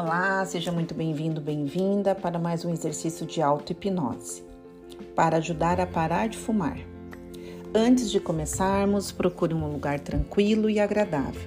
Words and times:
Olá, 0.00 0.44
seja 0.46 0.70
muito 0.70 0.94
bem-vindo, 0.94 1.40
bem-vinda 1.40 2.14
para 2.14 2.38
mais 2.38 2.64
um 2.64 2.72
exercício 2.72 3.26
de 3.26 3.42
auto-hipnose 3.42 4.44
para 5.16 5.38
ajudar 5.38 5.80
a 5.80 5.86
parar 5.88 6.28
de 6.28 6.38
fumar. 6.38 6.78
Antes 7.74 8.08
de 8.08 8.20
começarmos, 8.20 9.10
procure 9.10 9.52
um 9.52 9.66
lugar 9.66 9.98
tranquilo 9.98 10.70
e 10.70 10.78
agradável 10.78 11.42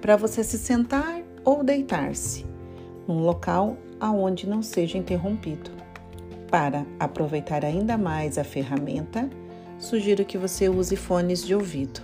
para 0.00 0.14
você 0.14 0.44
se 0.44 0.56
sentar 0.56 1.20
ou 1.44 1.64
deitar-se, 1.64 2.46
num 3.08 3.24
local 3.24 3.76
aonde 3.98 4.48
não 4.48 4.62
seja 4.62 4.96
interrompido. 4.96 5.72
Para 6.48 6.86
aproveitar 7.00 7.64
ainda 7.64 7.98
mais 7.98 8.38
a 8.38 8.44
ferramenta, 8.44 9.28
sugiro 9.80 10.24
que 10.24 10.38
você 10.38 10.68
use 10.68 10.94
fones 10.94 11.44
de 11.44 11.56
ouvido. 11.56 12.00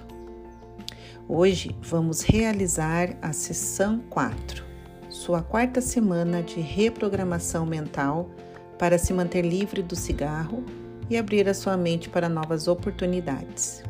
Hoje 1.28 1.76
vamos 1.80 2.22
realizar 2.22 3.16
a 3.22 3.32
sessão 3.32 4.02
4 4.10 4.71
sua 5.12 5.42
quarta 5.42 5.82
semana 5.82 6.42
de 6.42 6.58
reprogramação 6.58 7.66
mental 7.66 8.30
para 8.78 8.96
se 8.96 9.12
manter 9.12 9.42
livre 9.42 9.82
do 9.82 9.94
cigarro 9.94 10.64
e 11.10 11.18
abrir 11.18 11.46
a 11.48 11.54
sua 11.54 11.76
mente 11.76 12.08
para 12.08 12.30
novas 12.30 12.66
oportunidades. 12.66 13.84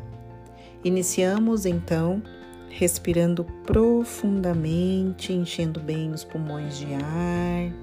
Iniciamos 0.83 1.65
então 1.65 2.21
respirando 2.67 3.45
profundamente, 3.65 5.31
enchendo 5.31 5.79
bem 5.79 6.11
os 6.11 6.25
pulmões 6.25 6.77
de 6.77 6.93
ar. 6.93 7.73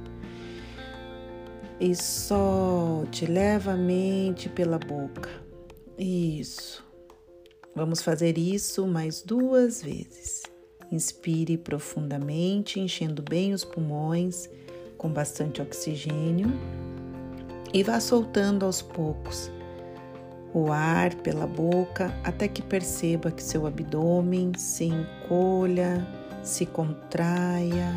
E 1.81 1.95
solte 1.95 3.25
levemente 3.25 4.51
pela 4.51 4.79
boca. 4.79 5.31
Isso. 5.97 6.85
Vamos 7.75 8.03
fazer 8.03 8.37
isso 8.37 8.87
mais 8.87 9.23
duas 9.23 9.83
vezes. 9.83 10.50
Inspire 10.91 11.57
profundamente, 11.57 12.81
enchendo 12.81 13.23
bem 13.23 13.53
os 13.53 13.65
pulmões 13.65 14.49
com 14.99 15.09
bastante 15.09 15.63
oxigênio 15.63 16.53
e 17.73 17.83
vá 17.83 18.01
soltando 18.01 18.67
aos 18.67 18.83
poucos 18.83 19.51
o 20.53 20.73
ar 20.73 21.15
pela 21.17 21.47
boca 21.47 22.13
até 22.25 22.49
que 22.49 22.61
perceba 22.61 23.31
que 23.31 23.43
seu 23.43 23.67
abdômen 23.67 24.53
se 24.57 24.85
encolha, 24.85 26.07
se 26.43 26.67
contraia 26.67 27.95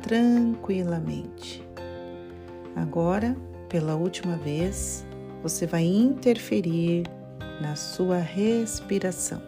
tranquilamente. 0.00 1.62
Agora, 2.76 3.36
pela 3.68 3.94
última 3.94 4.36
vez, 4.36 5.04
você 5.42 5.66
vai 5.66 5.84
interferir 5.84 7.04
na 7.60 7.74
sua 7.74 8.18
respiração. 8.18 9.42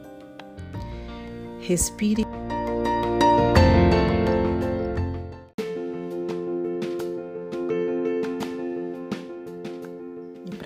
Respire. 1.61 2.36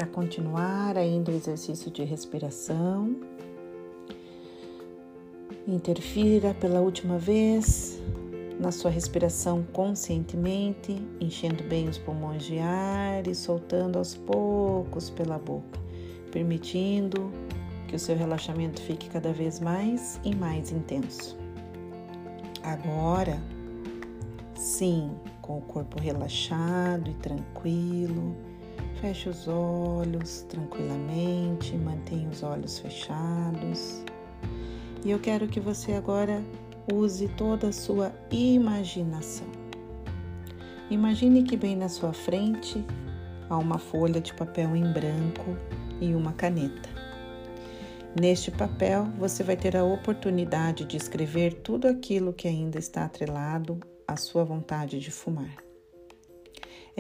Para 0.01 0.07
continuar 0.07 0.97
ainda 0.97 1.31
o 1.31 1.35
exercício 1.35 1.91
de 1.91 2.03
respiração. 2.05 3.15
Interfira 5.69 6.55
pela 6.55 6.81
última 6.81 7.19
vez 7.19 8.01
na 8.59 8.73
sua 8.73 8.91
respiração 8.91 9.63
conscientemente, 9.75 11.07
enchendo 11.21 11.63
bem 11.65 11.87
os 11.87 11.99
pulmões 11.99 12.45
de 12.45 12.59
ar 12.59 13.27
e 13.27 13.35
soltando 13.35 13.99
aos 13.99 14.15
poucos 14.15 15.11
pela 15.11 15.39
boca, 15.39 15.79
permitindo 16.33 17.31
que 17.87 17.95
o 17.95 17.99
seu 17.99 18.17
relaxamento 18.17 18.81
fique 18.81 19.07
cada 19.11 19.35
vez 19.35 19.61
mais 19.61 20.19
e 20.25 20.35
mais 20.35 20.73
intenso. 20.73 21.37
Agora, 22.63 23.39
sim, 24.55 25.11
com 25.43 25.59
o 25.59 25.63
corpo 25.63 26.01
relaxado 26.01 27.11
e 27.11 27.15
tranquilo, 27.17 28.35
Feche 29.01 29.29
os 29.29 29.49
olhos 29.49 30.43
tranquilamente, 30.49 31.77
mantenha 31.77 32.29
os 32.29 32.43
olhos 32.43 32.79
fechados. 32.79 34.05
E 35.05 35.11
eu 35.11 35.19
quero 35.19 35.49
que 35.49 35.59
você 35.59 35.95
agora 35.95 36.45
use 36.93 37.29
toda 37.29 37.69
a 37.69 37.73
sua 37.73 38.13
imaginação. 38.31 39.47
Imagine 40.91 41.43
que 41.45 41.57
bem 41.57 41.77
na 41.77 41.89
sua 41.89 42.13
frente 42.13 42.85
há 43.49 43.57
uma 43.57 43.79
folha 43.79 44.21
de 44.21 44.35
papel 44.35 44.77
em 44.77 44.93
branco 44.93 45.57
e 46.01 46.15
uma 46.15 46.33
caneta. 46.33 46.91
Neste 48.21 48.51
papel, 48.51 49.05
você 49.19 49.43
vai 49.43 49.57
ter 49.57 49.77
a 49.77 49.85
oportunidade 49.85 50.85
de 50.85 50.97
escrever 50.97 51.55
tudo 51.63 51.87
aquilo 51.87 52.33
que 52.33 52.49
ainda 52.49 52.79
está 52.79 53.05
atrelado 53.05 53.79
à 54.07 54.17
sua 54.17 54.45
vontade 54.45 54.99
de 54.99 55.11
fumar 55.11 55.70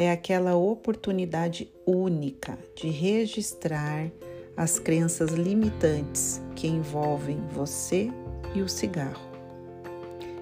é 0.00 0.10
aquela 0.10 0.56
oportunidade 0.56 1.70
única 1.86 2.58
de 2.74 2.88
registrar 2.88 4.10
as 4.56 4.78
crenças 4.78 5.32
limitantes 5.32 6.40
que 6.56 6.66
envolvem 6.66 7.38
você 7.52 8.10
e 8.54 8.62
o 8.62 8.68
cigarro. 8.68 9.30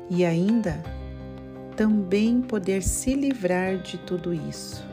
E 0.09 0.25
ainda 0.25 0.81
também 1.77 2.41
poder 2.41 2.85
se 2.85 3.17
livrar 3.17 3.79
de 3.79 3.99
tudo 3.99 4.33
isso. 4.33 4.87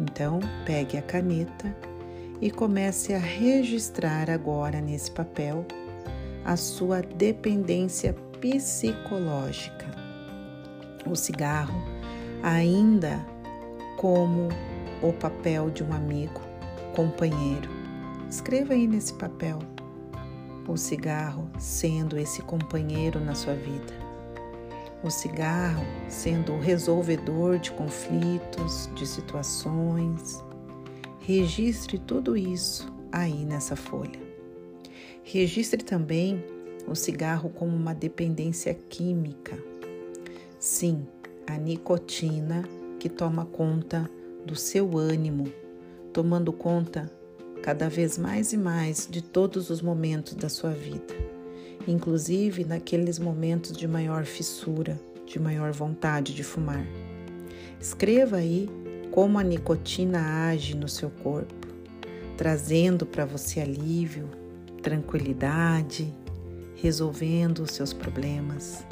Então, 0.00 0.40
pegue 0.64 0.96
a 0.96 1.02
caneta 1.02 1.76
e 2.40 2.50
comece 2.50 3.12
a 3.12 3.18
registrar 3.18 4.30
agora 4.30 4.80
nesse 4.80 5.10
papel 5.10 5.66
a 6.42 6.56
sua 6.56 7.02
dependência 7.02 8.14
psicológica. 8.40 9.84
O 11.04 11.14
cigarro 11.14 11.78
ainda 12.42 13.31
como 14.02 14.48
o 15.00 15.12
papel 15.12 15.70
de 15.70 15.84
um 15.84 15.92
amigo, 15.92 16.40
companheiro. 16.92 17.70
Escreva 18.28 18.72
aí 18.72 18.88
nesse 18.88 19.14
papel 19.14 19.60
o 20.66 20.76
cigarro 20.76 21.48
sendo 21.56 22.18
esse 22.18 22.42
companheiro 22.42 23.20
na 23.20 23.36
sua 23.36 23.54
vida. 23.54 23.94
O 25.04 25.10
cigarro 25.10 25.84
sendo 26.08 26.52
o 26.54 26.58
resolvedor 26.58 27.60
de 27.60 27.70
conflitos, 27.70 28.90
de 28.96 29.06
situações. 29.06 30.42
Registre 31.20 31.96
tudo 31.96 32.36
isso 32.36 32.92
aí 33.12 33.44
nessa 33.44 33.76
folha. 33.76 34.20
Registre 35.22 35.84
também 35.84 36.44
o 36.88 36.96
cigarro 36.96 37.50
como 37.50 37.76
uma 37.76 37.94
dependência 37.94 38.74
química. 38.74 39.56
Sim, 40.58 41.06
a 41.46 41.56
nicotina 41.56 42.64
que 43.02 43.08
toma 43.08 43.44
conta 43.44 44.08
do 44.46 44.54
seu 44.54 44.96
ânimo, 44.96 45.52
tomando 46.12 46.52
conta 46.52 47.10
cada 47.60 47.88
vez 47.88 48.16
mais 48.16 48.52
e 48.52 48.56
mais 48.56 49.08
de 49.10 49.20
todos 49.20 49.70
os 49.70 49.82
momentos 49.82 50.34
da 50.34 50.48
sua 50.48 50.70
vida, 50.70 51.12
inclusive 51.88 52.64
naqueles 52.64 53.18
momentos 53.18 53.76
de 53.76 53.88
maior 53.88 54.24
fissura, 54.24 55.00
de 55.26 55.40
maior 55.40 55.72
vontade 55.72 56.32
de 56.32 56.44
fumar. 56.44 56.86
Escreva 57.80 58.36
aí 58.36 58.70
como 59.10 59.36
a 59.36 59.42
nicotina 59.42 60.46
age 60.46 60.76
no 60.76 60.86
seu 60.86 61.10
corpo, 61.10 61.66
trazendo 62.36 63.04
para 63.04 63.24
você 63.24 63.58
alívio, 63.58 64.28
tranquilidade, 64.80 66.14
resolvendo 66.76 67.64
os 67.64 67.72
seus 67.72 67.92
problemas. 67.92 68.86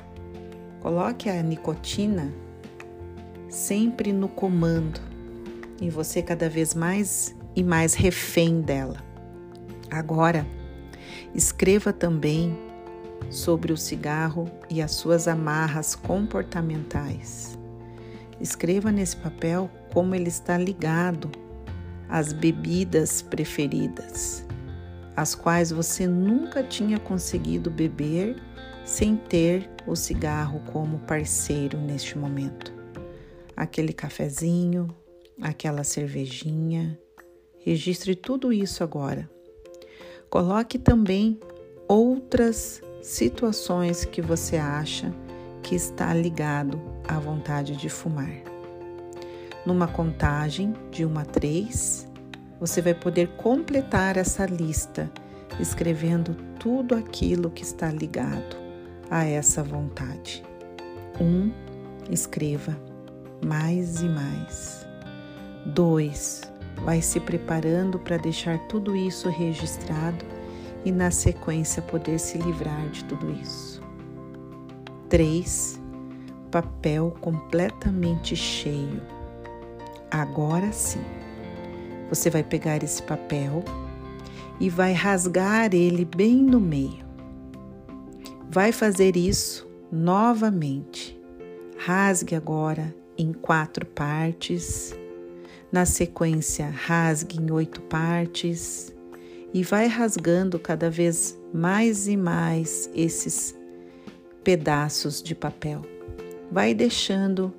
Coloque 0.80 1.28
a 1.28 1.40
nicotina 1.44 2.34
sempre 3.50 4.12
no 4.12 4.28
comando 4.28 5.00
e 5.80 5.90
você 5.90 6.22
cada 6.22 6.48
vez 6.48 6.74
mais 6.74 7.34
e 7.54 7.64
mais 7.64 7.94
refém 7.94 8.60
dela. 8.60 9.02
Agora, 9.90 10.46
escreva 11.34 11.92
também 11.92 12.56
sobre 13.28 13.72
o 13.72 13.76
cigarro 13.76 14.48
e 14.70 14.80
as 14.80 14.92
suas 14.92 15.26
amarras 15.26 15.96
comportamentais. 15.96 17.58
Escreva 18.40 18.92
nesse 18.92 19.16
papel 19.16 19.68
como 19.92 20.14
ele 20.14 20.28
está 20.28 20.56
ligado 20.56 21.30
às 22.08 22.32
bebidas 22.32 23.20
preferidas, 23.20 24.46
as 25.16 25.34
quais 25.34 25.70
você 25.70 26.06
nunca 26.06 26.62
tinha 26.62 26.98
conseguido 26.98 27.70
beber 27.70 28.40
sem 28.84 29.16
ter 29.16 29.68
o 29.86 29.94
cigarro 29.94 30.60
como 30.72 31.00
parceiro 31.00 31.78
neste 31.78 32.16
momento 32.16 32.79
aquele 33.60 33.92
cafezinho, 33.92 34.88
aquela 35.38 35.84
cervejinha. 35.84 36.98
Registre 37.58 38.16
tudo 38.16 38.54
isso 38.54 38.82
agora. 38.82 39.30
Coloque 40.30 40.78
também 40.78 41.38
outras 41.86 42.80
situações 43.02 44.06
que 44.06 44.22
você 44.22 44.56
acha 44.56 45.12
que 45.62 45.74
está 45.74 46.14
ligado 46.14 46.80
à 47.06 47.18
vontade 47.18 47.76
de 47.76 47.90
fumar. 47.90 48.32
Numa 49.66 49.86
contagem 49.86 50.72
de 50.90 51.04
1 51.04 51.18
a 51.18 51.24
3, 51.26 52.08
você 52.58 52.80
vai 52.80 52.94
poder 52.94 53.28
completar 53.36 54.16
essa 54.16 54.46
lista 54.46 55.12
escrevendo 55.60 56.34
tudo 56.58 56.94
aquilo 56.94 57.50
que 57.50 57.62
está 57.62 57.90
ligado 57.90 58.56
a 59.10 59.26
essa 59.26 59.62
vontade. 59.62 60.42
1. 61.20 61.24
Um, 61.24 61.52
escreva 62.10 62.89
mais 63.44 64.02
e 64.02 64.08
mais. 64.08 64.86
2. 65.66 66.42
Vai 66.84 67.02
se 67.02 67.20
preparando 67.20 67.98
para 67.98 68.16
deixar 68.16 68.58
tudo 68.68 68.96
isso 68.96 69.28
registrado 69.28 70.24
e, 70.84 70.90
na 70.90 71.10
sequência, 71.10 71.82
poder 71.82 72.18
se 72.18 72.38
livrar 72.38 72.88
de 72.88 73.04
tudo 73.04 73.30
isso. 73.32 73.82
3. 75.08 75.80
Papel 76.50 77.14
completamente 77.20 78.34
cheio. 78.34 79.02
Agora 80.10 80.72
sim, 80.72 81.04
você 82.08 82.28
vai 82.28 82.42
pegar 82.42 82.82
esse 82.82 83.00
papel 83.02 83.64
e 84.58 84.68
vai 84.68 84.92
rasgar 84.92 85.72
ele 85.72 86.04
bem 86.04 86.36
no 86.36 86.60
meio. 86.60 87.04
Vai 88.50 88.72
fazer 88.72 89.16
isso 89.16 89.68
novamente. 89.92 91.19
Rasgue 91.82 92.34
agora 92.34 92.94
em 93.16 93.32
quatro 93.32 93.86
partes. 93.86 94.94
Na 95.72 95.86
sequência, 95.86 96.68
rasgue 96.68 97.40
em 97.40 97.50
oito 97.50 97.80
partes 97.80 98.94
e 99.54 99.62
vai 99.62 99.86
rasgando 99.86 100.58
cada 100.58 100.90
vez 100.90 101.38
mais 101.54 102.06
e 102.06 102.18
mais 102.18 102.90
esses 102.94 103.58
pedaços 104.44 105.22
de 105.22 105.34
papel. 105.34 105.80
Vai 106.52 106.74
deixando 106.74 107.50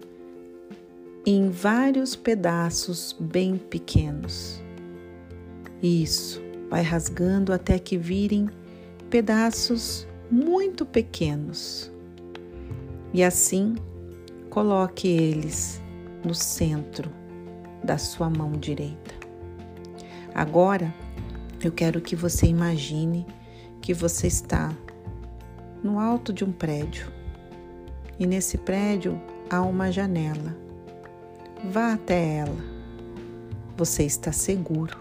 em 1.26 1.50
vários 1.50 2.16
pedaços 2.16 3.16
bem 3.20 3.58
pequenos. 3.58 4.62
Isso, 5.82 6.40
vai 6.70 6.84
rasgando 6.84 7.52
até 7.52 7.80
que 7.80 7.98
virem 7.98 8.48
pedaços 9.10 10.08
muito 10.30 10.86
pequenos. 10.86 11.92
E 13.12 13.24
assim, 13.24 13.76
coloque 14.52 15.08
eles 15.08 15.82
no 16.26 16.36
centro 16.36 17.10
da 17.82 17.98
sua 17.98 18.30
mão 18.30 18.52
direita. 18.52 19.16
Agora, 20.36 20.94
eu 21.64 21.72
quero 21.72 22.02
que 22.02 22.18
você 22.18 22.48
imagine 22.48 23.26
que 23.82 23.94
você 23.94 24.28
está 24.28 24.70
no 25.82 25.98
alto 26.00 26.34
de 26.34 26.44
um 26.44 26.52
prédio 26.52 27.10
e 28.20 28.28
nesse 28.28 28.58
prédio 28.58 29.20
há 29.50 29.62
uma 29.62 29.90
janela. 29.90 30.56
Vá 31.72 31.94
até 31.94 32.40
ela. 32.40 32.72
Você 33.78 34.04
está 34.04 34.34
seguro 34.34 34.98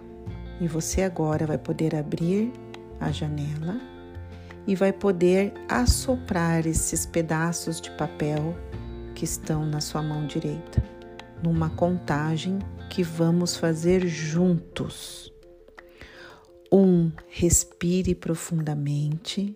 e 0.61 0.69
você 0.69 1.03
agora 1.03 1.45
vai 1.45 1.59
poder 1.59 1.97
abrir 1.97 2.53
a 3.01 3.11
janela 3.11 3.81
e 4.65 4.77
vai 4.77 4.93
poder 4.93 5.53
assoprar 5.69 6.67
esses 6.69 7.05
pedaços 7.05 7.81
de 7.81 7.91
papel 7.97 8.55
que 9.21 9.27
estão 9.27 9.67
na 9.67 9.83
sua 9.83 10.03
mão 10.03 10.27
direita, 10.27 10.83
numa 11.43 11.69
contagem 11.69 12.59
que 12.89 13.03
vamos 13.03 13.55
fazer 13.55 14.07
juntos. 14.07 15.31
Um, 16.73 17.13
respire 17.29 18.15
profundamente. 18.15 19.55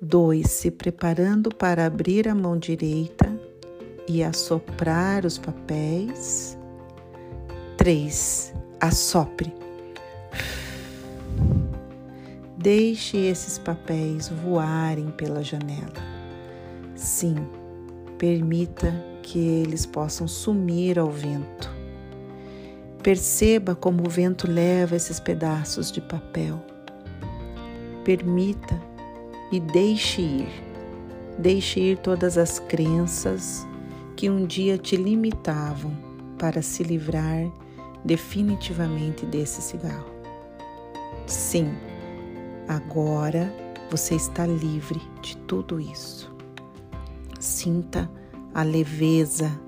Dois, 0.00 0.52
se 0.52 0.70
preparando 0.70 1.54
para 1.54 1.84
abrir 1.84 2.26
a 2.26 2.34
mão 2.34 2.56
direita 2.56 3.30
e 4.08 4.24
assoprar 4.24 5.26
os 5.26 5.36
papéis. 5.36 6.56
Três, 7.76 8.54
assopre. 8.80 9.52
Deixe 12.56 13.18
esses 13.18 13.58
papéis 13.58 14.30
voarem 14.30 15.10
pela 15.10 15.42
janela. 15.42 15.92
Sim, 16.96 17.36
permita 18.24 18.90
que 19.22 19.38
eles 19.38 19.84
possam 19.84 20.26
sumir 20.26 20.98
ao 20.98 21.10
vento. 21.10 21.70
Perceba 23.02 23.74
como 23.74 24.06
o 24.06 24.08
vento 24.08 24.50
leva 24.50 24.96
esses 24.96 25.20
pedaços 25.20 25.92
de 25.92 26.00
papel. 26.00 26.58
Permita 28.02 28.80
e 29.52 29.60
deixe 29.60 30.22
ir. 30.22 30.48
Deixe 31.38 31.78
ir 31.78 31.98
todas 31.98 32.38
as 32.38 32.58
crenças 32.58 33.66
que 34.16 34.30
um 34.30 34.46
dia 34.46 34.78
te 34.78 34.96
limitavam 34.96 35.94
para 36.38 36.62
se 36.62 36.82
livrar 36.82 37.52
definitivamente 38.06 39.26
desse 39.26 39.60
cigarro. 39.60 40.08
Sim, 41.26 41.74
agora 42.66 43.54
você 43.90 44.14
está 44.14 44.46
livre 44.46 45.02
de 45.20 45.36
tudo 45.36 45.78
isso. 45.78 46.33
Sinta 47.44 48.10
a 48.54 48.62
leveza, 48.62 49.60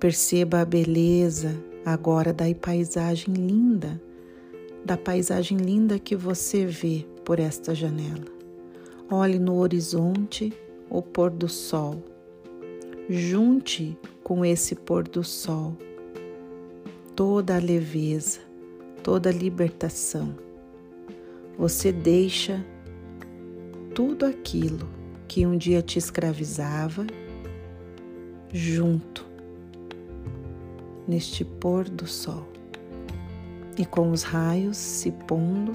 perceba 0.00 0.62
a 0.62 0.64
beleza 0.64 1.54
agora 1.84 2.32
da 2.32 2.46
paisagem 2.54 3.34
linda, 3.34 4.00
da 4.82 4.96
paisagem 4.96 5.58
linda 5.58 5.98
que 5.98 6.16
você 6.16 6.64
vê 6.64 7.04
por 7.22 7.38
esta 7.38 7.74
janela. 7.74 8.24
Olhe 9.10 9.38
no 9.38 9.56
horizonte 9.56 10.50
o 10.88 11.02
pôr 11.02 11.28
do 11.28 11.50
sol. 11.50 12.02
Junte 13.10 13.94
com 14.24 14.42
esse 14.42 14.74
pôr 14.74 15.06
do 15.06 15.22
sol 15.22 15.76
toda 17.14 17.56
a 17.56 17.60
leveza, 17.60 18.40
toda 19.02 19.28
a 19.28 19.32
libertação. 19.34 20.34
Você 21.58 21.92
deixa 21.92 22.64
tudo 23.94 24.24
aquilo 24.24 24.96
que 25.28 25.46
um 25.46 25.56
dia 25.56 25.82
te 25.82 25.98
escravizava 25.98 27.06
junto 28.52 29.26
neste 31.06 31.44
pôr 31.44 31.88
do 31.88 32.06
sol. 32.06 32.46
E 33.78 33.84
com 33.84 34.10
os 34.10 34.22
raios 34.22 34.76
se 34.76 35.12
pondo, 35.12 35.72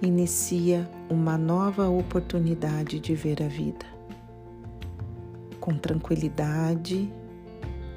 inicia 0.00 0.88
uma 1.10 1.36
nova 1.36 1.88
oportunidade 1.88 3.00
de 3.00 3.14
ver 3.14 3.42
a 3.42 3.48
vida. 3.48 3.86
Com 5.60 5.76
tranquilidade, 5.76 7.12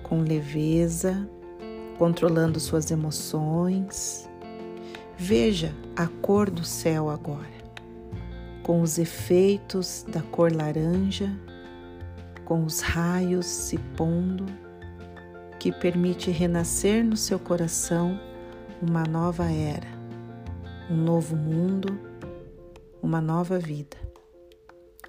com 0.03 0.21
leveza, 0.21 1.29
controlando 1.97 2.59
suas 2.59 2.91
emoções. 2.91 4.29
Veja 5.17 5.73
a 5.95 6.07
cor 6.07 6.49
do 6.49 6.63
céu 6.63 7.09
agora, 7.09 7.54
com 8.65 8.81
os 8.81 8.97
efeitos 8.97 10.03
da 10.07 10.23
cor 10.23 10.51
laranja, 10.51 11.31
com 12.45 12.65
os 12.65 12.79
raios 12.79 13.45
se 13.45 13.77
pondo, 13.95 14.43
que 15.59 15.71
permite 15.71 16.31
renascer 16.31 17.05
no 17.05 17.15
seu 17.15 17.37
coração 17.37 18.19
uma 18.81 19.03
nova 19.03 19.51
era, 19.51 19.87
um 20.89 20.97
novo 20.97 21.35
mundo, 21.35 21.95
uma 23.03 23.21
nova 23.21 23.59
vida. 23.59 23.97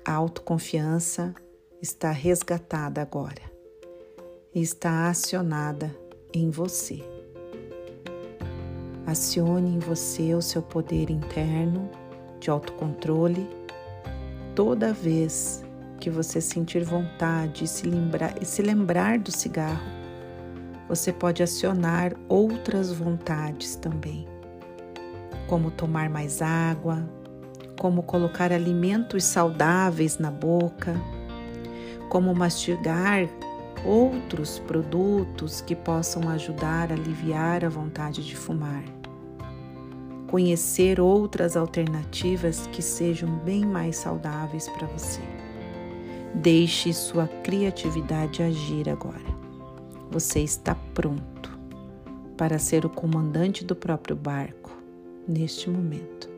A 0.05 0.13
autoconfiança 0.13 1.35
está 1.81 2.11
resgatada 2.11 3.01
agora 3.01 3.41
e 4.55 4.61
está 4.61 5.09
acionada 5.09 5.97
em 6.35 6.51
você. 6.51 7.03
Acione 9.07 9.77
em 9.77 9.79
você 9.79 10.35
o 10.35 10.43
seu 10.43 10.61
poder 10.61 11.09
interno 11.09 11.91
de 12.47 12.51
autocontrole 12.51 13.49
toda 14.55 14.93
vez 14.93 15.65
que 15.99 16.09
você 16.09 16.41
sentir 16.41 16.85
vontade 16.85 17.65
e 17.65 17.67
se 17.67 17.85
lembrar, 17.89 18.41
e 18.41 18.45
se 18.45 18.63
lembrar 18.63 19.19
do 19.19 19.33
cigarro. 19.33 19.83
Você 20.89 21.13
pode 21.13 21.43
acionar 21.43 22.15
outras 22.29 22.93
vontades 22.93 23.75
também, 23.75 24.29
como 25.49 25.73
tomar 25.73 26.09
mais 26.09 26.41
água, 26.41 27.05
como 27.81 28.05
colocar 28.05 28.53
alimentos 28.53 29.25
saudáveis 29.25 30.19
na 30.19 30.31
boca, 30.31 30.95
como 32.09 32.33
mastigar 32.33 33.29
outros 33.85 34.61
produtos 34.61 35.61
que 35.61 35.75
possam 35.75 36.29
ajudar 36.29 36.93
a 36.93 36.95
aliviar 36.95 37.65
a 37.65 37.69
vontade 37.69 38.25
de 38.25 38.37
fumar. 38.37 38.96
Conhecer 40.37 41.01
outras 41.01 41.57
alternativas 41.57 42.67
que 42.67 42.83
sejam 42.83 43.39
bem 43.39 43.65
mais 43.65 43.97
saudáveis 43.97 44.69
para 44.69 44.87
você. 44.87 45.23
Deixe 46.35 46.93
sua 46.93 47.27
criatividade 47.27 48.43
agir 48.43 48.87
agora. 48.87 49.25
Você 50.11 50.41
está 50.41 50.75
pronto 50.93 51.59
para 52.37 52.59
ser 52.59 52.85
o 52.85 52.91
comandante 52.91 53.65
do 53.65 53.75
próprio 53.75 54.15
barco 54.15 54.77
neste 55.27 55.71
momento. 55.71 56.29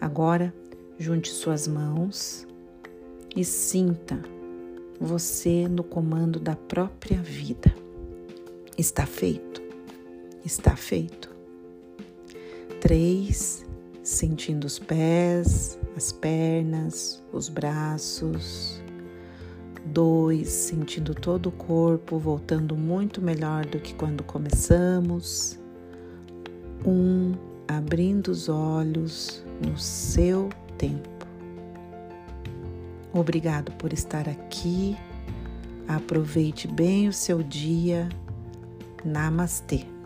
Agora, 0.00 0.54
junte 0.96 1.28
suas 1.28 1.66
mãos 1.66 2.46
e 3.34 3.44
sinta 3.44 4.22
você 5.00 5.66
no 5.66 5.82
comando 5.82 6.38
da 6.38 6.54
própria 6.54 7.20
vida. 7.20 7.74
Está 8.78 9.06
feito? 9.06 9.60
Está 10.44 10.76
feito. 10.76 11.39
Três, 12.80 13.64
sentindo 14.02 14.64
os 14.64 14.78
pés, 14.78 15.78
as 15.94 16.10
pernas, 16.10 17.22
os 17.30 17.50
braços. 17.50 18.82
Dois, 19.84 20.48
sentindo 20.48 21.14
todo 21.14 21.50
o 21.50 21.52
corpo 21.52 22.18
voltando 22.18 22.74
muito 22.76 23.20
melhor 23.20 23.66
do 23.66 23.78
que 23.78 23.94
quando 23.94 24.24
começamos. 24.24 25.58
Um, 26.86 27.34
abrindo 27.68 28.28
os 28.28 28.48
olhos 28.48 29.44
no 29.64 29.76
seu 29.78 30.48
tempo. 30.78 31.26
Obrigado 33.12 33.72
por 33.72 33.92
estar 33.92 34.26
aqui. 34.26 34.96
Aproveite 35.86 36.66
bem 36.66 37.08
o 37.08 37.12
seu 37.12 37.42
dia. 37.42 38.08
Namastê. 39.04 39.99